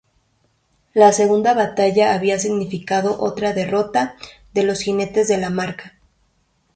[0.95, 4.15] La segunda batalla había significado otra derrota
[4.51, 5.99] de los Jinetes de la Marca.